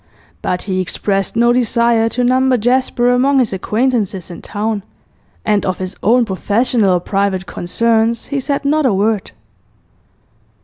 But 0.41 0.63
he 0.63 0.81
expressed 0.81 1.35
no 1.35 1.53
desire 1.53 2.09
to 2.09 2.23
number 2.23 2.57
Jasper 2.57 3.11
among 3.11 3.37
his 3.37 3.53
acquaintances 3.53 4.31
in 4.31 4.41
town, 4.41 4.81
and 5.45 5.63
of 5.63 5.77
his 5.77 5.95
own 6.01 6.25
professional 6.25 6.95
or 6.95 6.99
private 6.99 7.45
concerns 7.45 8.25
he 8.25 8.39
said 8.39 8.65
not 8.65 8.87
a 8.87 8.93
word. 8.95 9.29